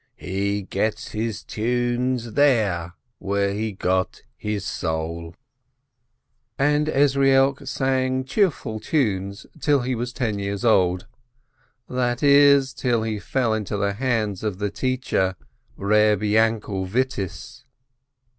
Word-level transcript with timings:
He 0.17 0.63
gets 0.63 1.09
his 1.11 1.43
tunes 1.43 2.33
there 2.33 2.93
where 3.19 3.53
he 3.53 3.71
got 3.71 4.23
his 4.35 4.65
soul." 4.65 5.35
And 6.57 6.87
Ezrielk 6.89 7.67
sang 7.67 8.23
cheerful 8.23 8.79
tunes 8.79 9.45
till 9.59 9.81
he 9.83 9.93
was 9.93 10.11
ten 10.11 10.39
years 10.39 10.65
old, 10.65 11.05
that 11.87 12.23
is, 12.23 12.73
till 12.73 13.03
he 13.03 13.19
fell 13.19 13.53
into 13.53 13.77
the 13.77 13.93
hands 13.93 14.43
of 14.43 14.57
the 14.57 14.71
teacher 14.71 15.35
Reb 15.77 16.21
Yainkel 16.23 16.87
Vittiss. 16.87 17.65